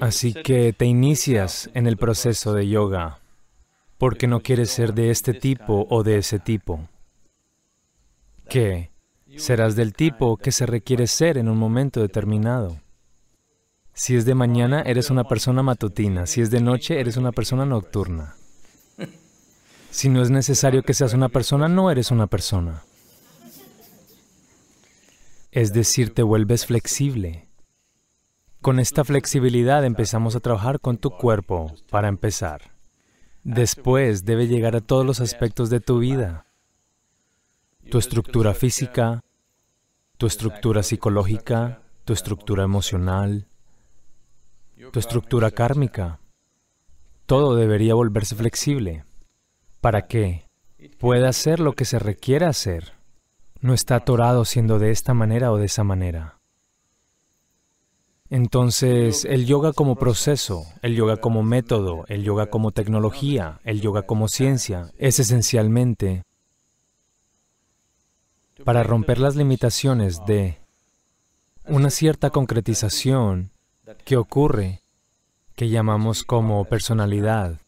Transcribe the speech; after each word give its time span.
Así 0.00 0.34
que 0.34 0.72
te 0.72 0.84
inicias 0.84 1.70
en 1.74 1.86
el 1.86 1.96
proceso 1.96 2.52
de 2.52 2.68
yoga 2.68 3.20
porque 4.02 4.26
no 4.26 4.40
quieres 4.40 4.70
ser 4.70 4.94
de 4.94 5.10
este 5.10 5.32
tipo 5.32 5.86
o 5.88 6.02
de 6.02 6.18
ese 6.18 6.40
tipo. 6.40 6.88
¿Qué? 8.48 8.90
Serás 9.36 9.76
del 9.76 9.92
tipo 9.94 10.36
que 10.36 10.50
se 10.50 10.66
requiere 10.66 11.06
ser 11.06 11.38
en 11.38 11.48
un 11.48 11.56
momento 11.56 12.00
determinado. 12.00 12.80
Si 13.94 14.16
es 14.16 14.24
de 14.24 14.34
mañana, 14.34 14.82
eres 14.82 15.10
una 15.10 15.22
persona 15.24 15.62
matutina. 15.62 16.26
Si 16.26 16.40
es 16.40 16.50
de 16.50 16.60
noche, 16.60 16.98
eres 16.98 17.16
una 17.16 17.30
persona 17.30 17.64
nocturna. 17.64 18.34
Si 19.90 20.08
no 20.08 20.20
es 20.20 20.30
necesario 20.30 20.82
que 20.82 20.94
seas 20.94 21.12
una 21.12 21.28
persona, 21.28 21.68
no 21.68 21.90
eres 21.90 22.10
una 22.10 22.26
persona. 22.26 22.82
Es 25.52 25.72
decir, 25.72 26.12
te 26.12 26.22
vuelves 26.22 26.66
flexible. 26.66 27.46
Con 28.62 28.78
esta 28.78 29.02
flexibilidad 29.02 29.84
empezamos 29.84 30.36
a 30.36 30.40
trabajar 30.40 30.78
con 30.78 30.96
tu 30.96 31.10
cuerpo 31.10 31.74
para 31.90 32.06
empezar. 32.06 32.70
Después 33.42 34.24
debe 34.24 34.46
llegar 34.46 34.76
a 34.76 34.80
todos 34.80 35.04
los 35.04 35.20
aspectos 35.20 35.68
de 35.68 35.80
tu 35.80 35.98
vida. 35.98 36.46
Tu 37.90 37.98
estructura 37.98 38.54
física, 38.54 39.24
tu 40.16 40.26
estructura 40.26 40.84
psicológica, 40.84 41.82
tu 42.04 42.12
estructura 42.12 42.62
emocional, 42.62 43.48
tu 44.92 45.00
estructura 45.00 45.50
kármica. 45.50 46.20
Todo 47.26 47.56
debería 47.56 47.94
volverse 47.94 48.36
flexible. 48.36 49.04
¿Para 49.80 50.06
qué? 50.06 50.46
Pueda 51.00 51.30
hacer 51.30 51.58
lo 51.58 51.72
que 51.72 51.84
se 51.84 51.98
requiere 51.98 52.46
hacer. 52.46 52.92
No 53.60 53.74
está 53.74 53.96
atorado 53.96 54.44
siendo 54.44 54.78
de 54.78 54.92
esta 54.92 55.14
manera 55.14 55.50
o 55.50 55.58
de 55.58 55.66
esa 55.66 55.82
manera. 55.82 56.41
Entonces, 58.32 59.26
el 59.26 59.44
yoga 59.44 59.74
como 59.74 59.96
proceso, 59.96 60.64
el 60.80 60.96
yoga 60.96 61.18
como 61.18 61.42
método, 61.42 62.06
el 62.08 62.24
yoga 62.24 62.46
como 62.46 62.70
tecnología, 62.70 63.60
el 63.62 63.82
yoga 63.82 64.06
como 64.06 64.26
ciencia, 64.26 64.90
es 64.96 65.18
esencialmente 65.18 66.22
para 68.64 68.84
romper 68.84 69.18
las 69.18 69.36
limitaciones 69.36 70.24
de 70.24 70.56
una 71.66 71.90
cierta 71.90 72.30
concretización 72.30 73.50
que 74.06 74.16
ocurre, 74.16 74.80
que 75.54 75.68
llamamos 75.68 76.22
como 76.22 76.64
personalidad, 76.64 77.60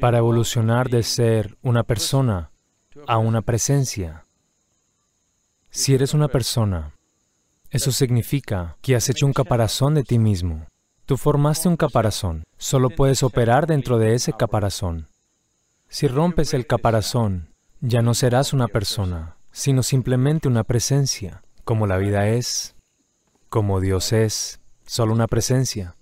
para 0.00 0.18
evolucionar 0.18 0.88
de 0.88 1.02
ser 1.02 1.58
una 1.62 1.82
persona 1.82 2.52
a 3.08 3.18
una 3.18 3.42
presencia. 3.42 4.24
Si 5.70 5.94
eres 5.94 6.14
una 6.14 6.28
persona, 6.28 6.93
eso 7.74 7.90
significa 7.90 8.76
que 8.82 8.94
has 8.94 9.08
hecho 9.08 9.26
un 9.26 9.32
caparazón 9.32 9.96
de 9.96 10.04
ti 10.04 10.20
mismo. 10.20 10.68
Tú 11.06 11.16
formaste 11.16 11.68
un 11.68 11.76
caparazón, 11.76 12.44
solo 12.56 12.88
puedes 12.88 13.24
operar 13.24 13.66
dentro 13.66 13.98
de 13.98 14.14
ese 14.14 14.32
caparazón. 14.32 15.08
Si 15.88 16.06
rompes 16.06 16.54
el 16.54 16.68
caparazón, 16.68 17.48
ya 17.80 18.00
no 18.00 18.14
serás 18.14 18.52
una 18.52 18.68
persona, 18.68 19.34
sino 19.50 19.82
simplemente 19.82 20.46
una 20.46 20.62
presencia, 20.62 21.42
como 21.64 21.88
la 21.88 21.96
vida 21.96 22.28
es, 22.28 22.76
como 23.48 23.80
Dios 23.80 24.12
es, 24.12 24.60
solo 24.86 25.12
una 25.12 25.26
presencia. 25.26 25.96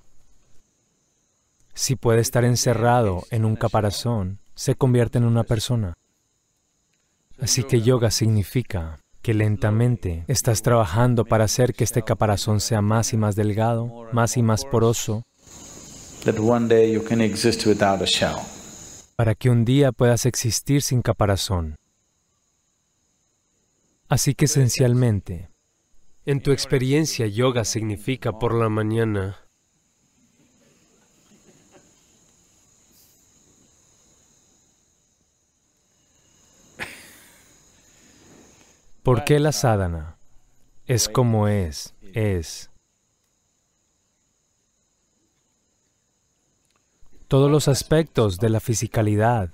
Si 1.73 1.97
puede 1.97 2.20
estar 2.20 2.45
encerrado 2.45 3.23
en 3.31 3.47
un 3.47 3.56
caparazón, 3.56 4.41
se 4.55 4.75
convierte 4.75 5.17
en 5.17 5.25
una 5.25 5.45
persona. 5.45 5.95
Así 7.41 7.65
que 7.65 7.81
yoga 7.81 8.11
significa 8.11 8.98
que 9.23 9.34
lentamente 9.34 10.25
estás 10.27 10.62
trabajando 10.62 11.25
para 11.25 11.45
hacer 11.45 11.75
que 11.75 11.84
este 11.84 12.03
caparazón 12.03 12.61
sea 12.61 12.83
más 12.83 13.12
y 13.12 13.17
más 13.17 13.37
delgado, 13.37 14.09
más 14.12 14.37
y 14.37 14.42
más 14.42 14.65
poroso, 14.65 15.23
para 19.17 19.34
que 19.34 19.50
un 19.50 19.65
día 19.65 19.93
puedas 19.93 20.27
existir 20.27 20.83
sin 20.83 21.03
caparazón. 21.03 21.77
Así 24.09 24.34
que 24.34 24.44
esencialmente, 24.44 25.49
en 26.27 26.41
tu 26.43 26.50
experiencia, 26.50 27.27
yoga 27.27 27.65
significa 27.65 28.39
por 28.39 28.54
la 28.54 28.69
mañana 28.69 29.41
¿Por 39.03 39.25
qué 39.25 39.41
la 39.41 39.51
sadhana? 39.51 40.17
Es 40.87 41.09
como 41.09 41.49
es, 41.49 41.95
es. 42.15 42.71
Todos 47.27 47.51
los 47.51 47.67
aspectos 47.67 48.39
de 48.39 48.49
la 48.49 48.61
fisicalidad 48.61 49.51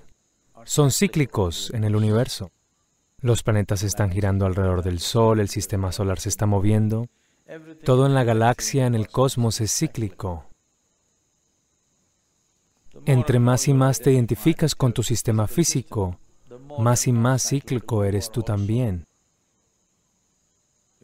son 0.65 0.91
cíclicos 0.91 1.71
en 1.73 1.83
el 1.83 1.95
universo. 1.95 2.51
Los 3.21 3.41
planetas 3.41 3.81
están 3.81 4.11
girando 4.11 4.45
alrededor 4.45 4.83
del 4.83 4.99
Sol, 4.99 5.39
el 5.39 5.49
sistema 5.49 5.91
solar 5.91 6.19
se 6.19 6.29
está 6.29 6.45
moviendo. 6.45 7.07
Todo 7.83 8.05
en 8.05 8.13
la 8.13 8.23
galaxia, 8.23 8.85
en 8.85 8.93
el 8.93 9.07
cosmos 9.07 9.61
es 9.61 9.71
cíclico. 9.71 10.45
Entre 13.05 13.39
más 13.39 13.67
y 13.67 13.73
más 13.73 13.99
te 13.99 14.11
identificas 14.11 14.75
con 14.75 14.93
tu 14.93 15.01
sistema 15.01 15.47
físico, 15.47 16.19
más 16.77 17.07
y 17.07 17.13
más 17.13 17.49
cíclico 17.49 18.03
eres 18.03 18.29
tú 18.29 18.43
también. 18.43 19.08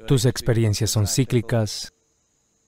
Tus 0.08 0.26
experiencias 0.26 0.92
son 0.92 1.08
cíclicas. 1.08 1.94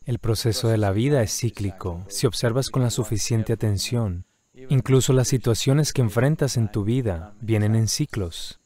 El 0.06 0.18
proceso 0.18 0.70
de 0.70 0.78
la 0.78 0.92
vida 0.92 1.22
es 1.22 1.38
cíclico. 1.38 2.04
Si 2.08 2.26
observas 2.26 2.70
con 2.70 2.82
la 2.82 2.90
suficiente 2.90 3.54
atención, 3.54 4.26
incluso 4.70 5.14
las 5.14 5.28
situaciones 5.28 5.94
que 5.94 6.02
enfrentas 6.02 6.58
en 6.58 6.72
tu 6.72 6.84
vida 6.84 7.36
vienen 7.40 7.76
en 7.76 7.88
ciclos. 7.88 8.60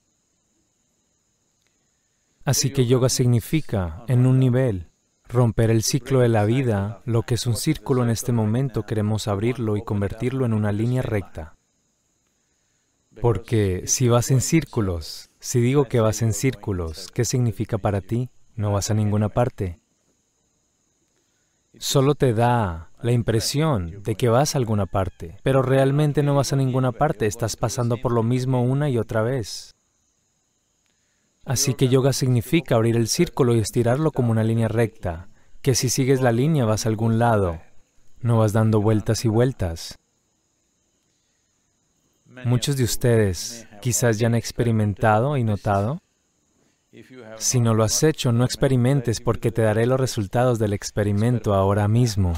Así 2.45 2.71
que 2.71 2.85
yoga 2.85 3.09
significa, 3.09 4.05
en 4.07 4.25
un 4.25 4.39
nivel, 4.39 4.87
romper 5.27 5.69
el 5.69 5.83
ciclo 5.83 6.21
de 6.21 6.29
la 6.29 6.45
vida, 6.45 7.01
lo 7.03 7.23
que 7.23 7.33
es 7.33 7.45
un 7.47 7.57
círculo 7.57 8.03
en 8.03 8.09
este 8.09 8.31
momento 8.31 8.85
queremos 8.85 9.27
abrirlo 9.27 9.75
y 9.75 9.83
convertirlo 9.83 10.45
en 10.45 10.53
una 10.53 10.71
línea 10.71 11.01
recta. 11.01 11.57
Porque 13.19 13.83
si 13.85 14.07
vas 14.07 14.31
en 14.31 14.39
círculos, 14.39 15.29
si 15.41 15.59
digo 15.59 15.89
que 15.89 15.99
vas 15.99 16.21
en 16.21 16.33
círculos, 16.33 17.09
¿qué 17.13 17.25
significa 17.25 17.77
para 17.77 17.99
ti? 17.99 18.29
No 18.61 18.71
vas 18.71 18.91
a 18.91 18.93
ninguna 18.93 19.27
parte. 19.29 19.81
Solo 21.77 22.15
te 22.15 22.33
da 22.33 22.91
la 23.01 23.11
impresión 23.11 24.03
de 24.03 24.15
que 24.15 24.29
vas 24.29 24.53
a 24.53 24.59
alguna 24.59 24.85
parte, 24.85 25.37
pero 25.41 25.63
realmente 25.63 26.21
no 26.21 26.35
vas 26.35 26.53
a 26.53 26.55
ninguna 26.55 26.91
parte, 26.91 27.25
estás 27.25 27.55
pasando 27.55 27.97
por 27.97 28.11
lo 28.11 28.21
mismo 28.23 28.61
una 28.61 28.89
y 28.89 28.99
otra 28.99 29.23
vez. 29.23 29.73
Así 31.43 31.73
que 31.73 31.87
yoga 31.87 32.13
significa 32.13 32.75
abrir 32.75 32.95
el 32.95 33.07
círculo 33.07 33.55
y 33.55 33.59
estirarlo 33.59 34.11
como 34.11 34.31
una 34.31 34.43
línea 34.43 34.67
recta, 34.67 35.27
que 35.63 35.73
si 35.73 35.89
sigues 35.89 36.21
la 36.21 36.31
línea 36.31 36.65
vas 36.65 36.85
a 36.85 36.89
algún 36.89 37.17
lado, 37.17 37.59
no 38.19 38.37
vas 38.37 38.53
dando 38.53 38.79
vueltas 38.79 39.25
y 39.25 39.27
vueltas. 39.27 39.97
Muchos 42.45 42.77
de 42.77 42.83
ustedes 42.83 43.67
quizás 43.81 44.19
ya 44.19 44.27
han 44.27 44.35
experimentado 44.35 45.35
y 45.35 45.43
notado 45.43 46.01
si 47.37 47.59
no 47.61 47.73
lo 47.73 47.83
has 47.83 48.03
hecho, 48.03 48.31
no 48.31 48.43
experimentes 48.43 49.21
porque 49.21 49.51
te 49.51 49.61
daré 49.61 49.85
los 49.85 49.99
resultados 49.99 50.59
del 50.59 50.73
experimento 50.73 51.53
ahora 51.53 51.87
mismo. 51.87 52.33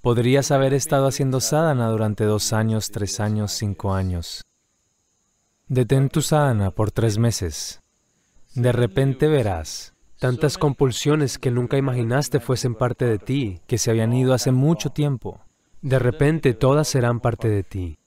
Podrías 0.00 0.50
haber 0.50 0.74
estado 0.74 1.06
haciendo 1.06 1.40
sadhana 1.40 1.88
durante 1.88 2.24
dos 2.24 2.52
años, 2.52 2.90
tres 2.90 3.20
años, 3.20 3.52
cinco 3.52 3.92
años. 3.92 4.42
Detén 5.68 6.08
tu 6.08 6.22
sadhana 6.22 6.70
por 6.70 6.90
tres 6.90 7.18
meses. 7.18 7.82
De 8.54 8.72
repente 8.72 9.28
verás 9.28 9.94
tantas 10.18 10.56
compulsiones 10.56 11.38
que 11.38 11.50
nunca 11.50 11.76
imaginaste 11.76 12.40
fuesen 12.40 12.74
parte 12.74 13.04
de 13.04 13.18
ti, 13.18 13.60
que 13.66 13.76
se 13.76 13.90
habían 13.90 14.12
ido 14.12 14.34
hace 14.34 14.50
mucho 14.50 14.90
tiempo. 14.90 15.40
De 15.82 15.98
repente 15.98 16.54
todas 16.54 16.88
serán 16.88 17.20
parte 17.20 17.48
de 17.48 17.62
ti. 17.62 17.98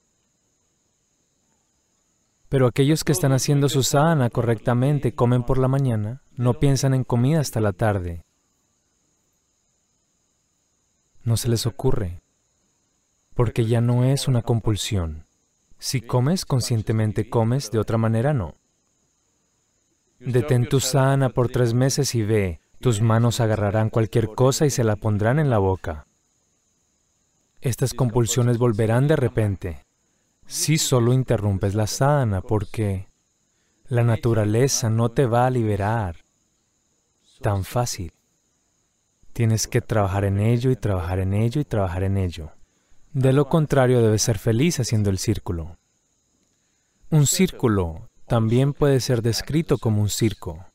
Pero 2.50 2.68
aquellos 2.68 3.04
que 3.04 3.12
están 3.12 3.32
haciendo 3.32 3.70
su 3.70 3.84
sadhana 3.84 4.30
correctamente 4.30 5.14
comen 5.14 5.44
por 5.44 5.58
la 5.58 5.68
mañana, 5.68 6.22
no 6.36 6.56
piensan 6.56 6.94
en 6.94 7.04
comida 7.04 7.40
hasta 7.40 7.60
la 7.60 7.74
tarde. 7.74 8.24
No 11.24 11.38
se 11.38 11.50
les 11.50 11.66
ocurre, 11.66 12.22
porque 13.34 13.66
ya 13.66 13.82
no 13.82 14.04
es 14.04 14.28
una 14.28 14.44
compulsión. 14.44 15.26
Si 15.80 16.02
comes, 16.02 16.46
conscientemente 16.46 17.30
comes, 17.30 17.72
de 17.72 17.80
otra 17.80 17.98
manera 17.98 18.34
no. 18.34 18.56
Detén 20.20 20.70
tu 20.70 20.80
sadhana 20.80 21.30
por 21.30 21.50
tres 21.50 21.74
meses 21.74 22.14
y 22.16 22.24
ve, 22.24 22.60
tus 22.80 23.02
manos 23.02 23.42
agarrarán 23.42 23.90
cualquier 23.90 24.30
cosa 24.34 24.66
y 24.66 24.70
se 24.70 24.84
la 24.84 24.96
pondrán 24.96 25.40
en 25.40 25.50
la 25.50 25.58
boca. 25.58 26.06
Estas 27.60 27.94
compulsiones 27.94 28.60
volverán 28.60 29.08
de 29.08 29.16
repente 29.16 29.85
si 30.48 30.78
solo 30.78 31.14
interrumpes 31.14 31.76
la 31.76 31.88
sadhana 31.88 32.42
porque 32.42 33.08
la 33.88 34.04
naturaleza 34.04 34.90
no 34.90 35.10
te 35.10 35.26
va 35.26 35.46
a 35.46 35.52
liberar 35.52 36.18
tan 37.42 37.64
fácil. 37.64 38.14
Tienes 39.34 39.68
que 39.68 39.82
trabajar 39.82 40.26
en 40.26 40.40
ello 40.40 40.72
y 40.72 40.76
trabajar 40.76 41.20
en 41.20 41.34
ello 41.34 41.60
y 41.62 41.66
trabajar 41.66 42.04
en 42.04 42.18
ello. 42.18 42.52
De 43.12 43.34
lo 43.34 43.48
contrario, 43.50 44.02
debes 44.02 44.22
ser 44.22 44.38
feliz 44.40 44.80
haciendo 44.80 45.10
el 45.10 45.18
círculo. 45.18 45.78
Un 47.10 47.28
círculo 47.28 48.08
también 48.28 48.74
puede 48.74 49.00
ser 49.00 49.22
descrito 49.22 49.78
como 49.78 50.02
un 50.02 50.10
circo. 50.10 50.66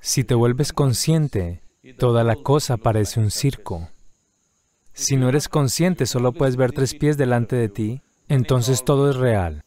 Si 0.00 0.24
te 0.24 0.34
vuelves 0.34 0.72
consciente, 0.72 1.62
toda 1.98 2.22
la 2.22 2.36
cosa 2.36 2.76
parece 2.76 3.20
un 3.20 3.30
circo. 3.30 3.88
Si 4.96 5.18
no 5.18 5.28
eres 5.28 5.50
consciente, 5.50 6.06
solo 6.06 6.32
puedes 6.32 6.56
ver 6.56 6.72
tres 6.72 6.94
pies 6.94 7.18
delante 7.18 7.54
de 7.54 7.68
ti, 7.68 8.00
entonces 8.28 8.82
todo 8.82 9.10
es 9.10 9.16
real. 9.16 9.62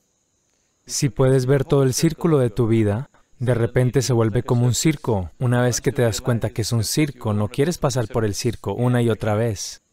Si 0.87 1.09
puedes 1.09 1.45
ver 1.45 1.65
todo 1.65 1.83
el 1.83 1.93
círculo 1.93 2.39
de 2.39 2.49
tu 2.49 2.65
vida, 2.65 3.11
de 3.37 3.53
repente 3.53 4.01
se 4.01 4.11
vuelve 4.11 4.41
como 4.41 4.65
un 4.65 4.73
circo. 4.73 5.29
Una 5.37 5.61
vez 5.61 5.81
que 5.81 5.91
te 5.91 6.01
das 6.01 6.19
cuenta 6.19 6.49
que 6.49 6.63
es 6.63 6.71
un 6.71 6.83
circo, 6.83 7.33
no 7.33 7.47
quieres 7.47 7.77
pasar 7.77 8.07
por 8.07 8.25
el 8.25 8.33
circo 8.33 8.73
una 8.73 9.03
y 9.03 9.09
otra 9.11 9.35
vez. 9.35 9.83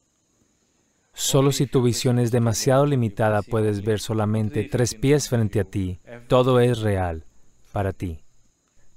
Solo 1.12 1.52
si 1.52 1.66
tu 1.66 1.82
visión 1.82 2.18
es 2.18 2.30
demasiado 2.30 2.86
limitada 2.86 3.42
puedes 3.42 3.84
ver 3.84 4.00
solamente 4.00 4.64
tres 4.64 4.94
pies 4.94 5.28
frente 5.28 5.60
a 5.60 5.64
ti. 5.64 6.00
Todo 6.28 6.60
es 6.60 6.80
real 6.80 7.24
para 7.72 7.92
ti. 7.92 8.20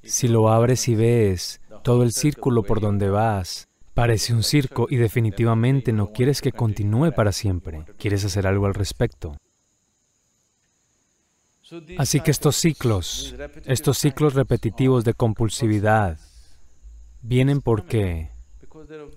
Si 0.04 0.30
lo 0.30 0.48
abres 0.48 0.88
y 0.88 0.96
ves 0.96 1.60
todo 1.84 2.04
el 2.04 2.14
círculo 2.14 2.64
por 2.64 2.80
donde 2.80 3.10
vas, 3.10 3.69
parece 4.00 4.34
un 4.34 4.44
circo 4.44 4.88
y 4.90 4.96
definitivamente 4.96 5.92
no 5.92 6.14
quieres 6.14 6.40
que 6.40 6.54
continúe 6.54 7.12
para 7.12 7.34
siempre. 7.34 7.84
Quieres 7.98 8.24
hacer 8.24 8.48
algo 8.48 8.66
al 8.66 8.74
respecto. 8.74 9.36
Así 11.98 12.22
que 12.22 12.32
estos 12.32 12.56
ciclos, 12.56 13.36
estos 13.66 13.98
ciclos 13.98 14.36
repetitivos 14.36 15.04
de 15.04 15.14
compulsividad, 15.14 16.18
vienen 17.22 17.60
porque 17.60 18.30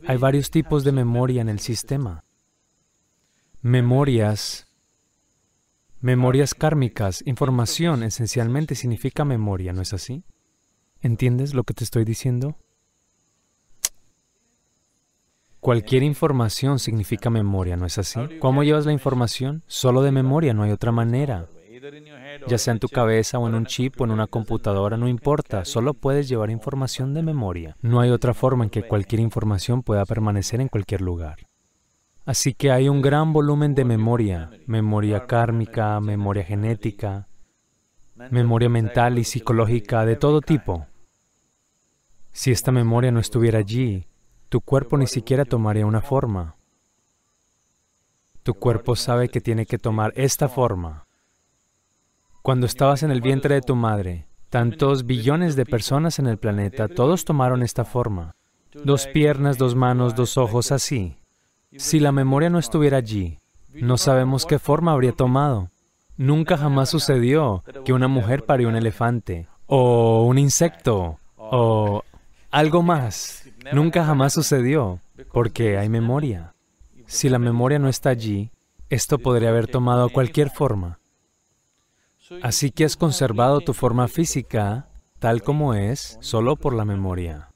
hay 0.09 0.17
varios 0.17 0.51
tipos 0.51 0.83
de 0.83 0.91
memoria 0.91 1.43
en 1.43 1.49
el 1.49 1.61
sistema 1.61 2.25
memorias, 3.63 4.67
memorias 6.01 6.55
kármicas, 6.55 7.23
información 7.25 8.03
esencialmente 8.03 8.75
significa 8.75 9.25
memoria, 9.25 9.73
¿no 9.73 9.83
es 9.83 9.93
así? 9.93 10.25
¿Entiendes 11.01 11.55
lo 11.55 11.63
que 11.63 11.73
te 11.73 11.85
estoy 11.85 12.05
diciendo? 12.05 12.57
Cualquier 15.63 16.03
información 16.03 16.81
significa 16.81 17.31
memoria, 17.31 17.77
¿no 17.77 17.87
es 17.87 17.97
así? 17.97 18.19
¿Cómo 18.41 18.65
llevas 18.65 18.85
la 18.85 18.91
información? 18.91 19.63
Solo 19.69 20.03
de 20.03 20.11
memoria, 20.11 20.53
no 20.55 20.65
hay 20.65 20.73
otra 20.73 20.91
manera. 20.91 21.47
Ya 22.49 22.59
sea 22.59 22.73
en 22.73 22.81
tu 22.81 22.89
cabeza 22.89 23.39
o 23.39 23.47
en 23.47 23.55
un 23.55 23.67
chip 23.67 24.01
o 24.01 24.05
en 24.05 24.11
una 24.11 24.27
computadora, 24.27 24.97
no 24.97 25.07
importa, 25.07 25.65
solo 25.65 25.95
puedes 25.95 26.29
llevar 26.29 26.51
información 26.51 27.15
de 27.15 27.23
memoria. 27.23 27.77
No 27.81 28.01
hay 28.01 28.11
otra 28.11 28.35
forma 28.35 28.65
en 28.65 28.71
que 28.71 28.83
cualquier 28.83 29.21
información 29.21 29.85
pueda 29.85 30.05
permanecer 30.05 30.61
en 30.61 30.67
cualquier 30.67 31.01
lugar. 31.01 31.37
Así 32.27 32.55
que 32.55 32.73
hay 32.73 32.89
un 32.89 33.01
gran 33.01 33.33
volumen 33.33 33.77
de 33.77 33.85
memoria, 33.85 34.51
memoria 34.67 35.29
kármica, 35.29 36.01
memoria 36.01 36.43
genética, 36.43 37.29
memoria 38.33 38.69
mental 38.69 39.17
y 39.17 39.23
psicológica 39.23 40.05
de 40.07 40.17
todo 40.17 40.41
tipo. 40.41 40.89
Si 42.33 42.51
esta 42.51 42.73
memoria 42.73 43.13
no 43.13 43.21
estuviera 43.21 43.61
allí, 43.61 44.09
tu 44.53 44.61
cuerpo 44.61 44.99
ni 44.99 45.07
siquiera 45.07 45.47
tomaría 45.47 45.87
una 45.87 46.03
forma. 46.03 46.57
Tu 48.43 48.53
cuerpo 48.53 48.97
sabe 48.97 49.31
que 49.31 49.41
tiene 49.41 49.65
que 49.65 49.79
tomar 49.79 50.13
esta 50.15 50.47
forma. 50.47 51.07
Cuando 52.43 52.67
estabas 52.67 53.03
en 53.03 53.11
el 53.11 53.23
vientre 53.23 53.55
de 53.55 53.63
tu 53.63 53.75
madre, 53.75 54.27
tantos 54.51 55.07
billones 55.07 55.57
de 55.57 55.65
personas 55.65 56.19
en 56.19 56.27
el 56.27 56.37
planeta, 56.37 56.89
todos 56.89 57.25
tomaron 57.25 57.63
esta 57.63 57.87
forma. 57.87 58.35
Dos 58.75 59.07
piernas, 59.07 59.57
dos 59.57 59.75
manos, 59.75 60.15
dos 60.15 60.37
ojos, 60.37 60.71
así. 60.71 61.17
Si 61.75 61.99
la 61.99 62.13
memoria 62.13 62.51
no 62.51 62.59
estuviera 62.59 62.99
allí, 62.99 63.39
no 63.73 63.97
sabemos 63.97 64.45
qué 64.45 64.59
forma 64.59 64.93
habría 64.93 65.13
tomado. 65.13 65.71
Nunca 66.19 66.59
jamás 66.59 66.91
sucedió 66.91 67.65
que 67.87 67.95
una 67.95 68.07
mujer 68.07 68.45
parió 68.45 68.69
un 68.69 68.77
elefante, 68.77 69.49
o 69.65 70.25
un 70.27 70.37
insecto, 70.37 71.19
o 71.39 72.03
algo 72.51 72.83
más. 72.83 73.42
Nunca 73.73 74.05
jamás 74.05 74.33
sucedió, 74.33 75.01
porque 75.33 75.79
hay 75.79 75.89
memoria. 75.89 76.55
Si 77.07 77.29
la 77.29 77.39
memoria 77.39 77.79
no 77.79 77.89
está 77.89 78.11
allí, 78.11 78.51
esto 78.89 79.19
podría 79.19 79.51
haber 79.51 79.69
tomado 79.69 80.09
cualquier 80.09 80.51
forma. 80.51 80.99
Así 82.43 82.71
que 82.71 82.85
has 82.85 82.97
conservado 82.97 83.61
tu 83.61 83.75
forma 83.75 84.09
física 84.09 84.89
tal 85.19 85.43
como 85.43 85.75
es 85.75 86.19
solo 86.21 86.57
por 86.57 86.75
la 86.75 86.85
memoria. 86.85 87.51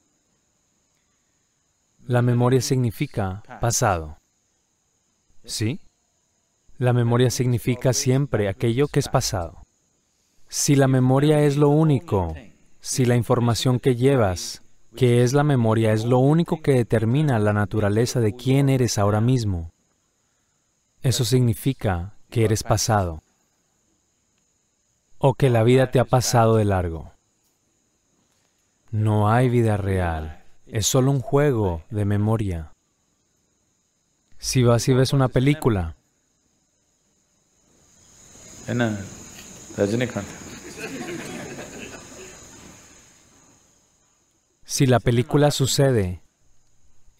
La 2.07 2.23
memoria 2.23 2.61
significa 2.61 3.43
pasado. 3.61 4.19
¿Sí? 5.45 5.81
La 6.79 6.93
memoria 6.93 7.31
significa 7.31 7.93
siempre 7.93 8.49
aquello 8.49 8.87
que 8.87 9.01
es 9.01 9.09
pasado. 9.09 9.65
Si 10.49 10.77
la 10.77 10.87
memoria 10.87 11.41
es 11.41 11.57
lo 11.57 11.69
único, 11.69 12.37
si 12.81 13.05
la 13.05 13.17
información 13.17 13.81
que 13.81 13.97
llevas, 13.97 14.63
que 14.97 15.23
es 15.23 15.33
la 15.33 15.45
memoria, 15.45 15.93
es 15.93 16.05
lo 16.05 16.19
único 16.19 16.63
que 16.63 16.73
determina 16.73 17.39
la 17.39 17.53
naturaleza 17.53 18.21
de 18.21 18.35
quién 18.35 18.69
eres 18.69 18.99
ahora 18.99 19.21
mismo, 19.21 19.71
eso 21.03 21.25
significa 21.25 22.15
que 22.31 22.45
eres 22.45 22.63
pasado 22.63 23.23
o 25.19 25.35
que 25.35 25.51
la 25.51 25.63
vida 25.63 25.91
te 25.91 25.99
ha 25.99 26.05
pasado 26.05 26.57
de 26.57 26.65
largo. 26.65 27.13
No 28.91 29.31
hay 29.31 29.49
vida 29.49 29.77
real 29.77 30.43
es 30.67 30.87
solo 30.87 31.11
un 31.11 31.21
juego 31.21 31.85
de 31.91 32.05
memoria. 32.05 32.73
Si 34.39 34.63
vas 34.63 34.89
y 34.89 34.95
ves 34.95 35.13
una 35.13 35.29
película, 35.29 35.97
si 44.67 44.85
la 44.87 44.99
película 44.99 45.53
sucede, 45.53 46.23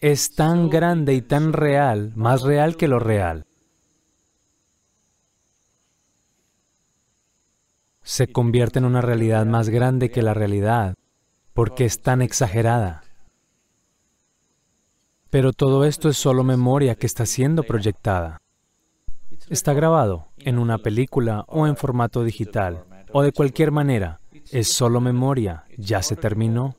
es 0.01 0.35
tan 0.35 0.69
grande 0.69 1.13
y 1.13 1.21
tan 1.21 1.53
real, 1.53 2.11
más 2.15 2.41
real 2.41 2.75
que 2.75 2.89
lo 2.89 2.99
real. 2.99 3.45
Se 8.03 8.27
convierte 8.27 8.79
en 8.79 8.85
una 8.85 9.01
realidad 9.01 9.45
más 9.45 9.69
grande 9.69 10.11
que 10.11 10.21
la 10.21 10.33
realidad, 10.33 10.95
porque 11.53 11.85
es 11.85 12.01
tan 12.01 12.21
exagerada. 12.21 13.03
Pero 15.29 15.53
todo 15.53 15.85
esto 15.85 16.09
es 16.09 16.17
solo 16.17 16.43
memoria 16.43 16.95
que 16.95 17.07
está 17.07 17.25
siendo 17.25 17.63
proyectada. 17.63 18.39
Está 19.49 19.73
grabado 19.73 20.27
en 20.37 20.59
una 20.59 20.79
película 20.79 21.45
o 21.47 21.65
en 21.65 21.77
formato 21.77 22.23
digital 22.23 22.83
o 23.13 23.23
de 23.23 23.31
cualquier 23.31 23.71
manera. 23.71 24.19
Es 24.51 24.67
solo 24.67 24.99
memoria, 24.99 25.63
ya 25.77 26.01
se 26.01 26.17
terminó. 26.17 26.75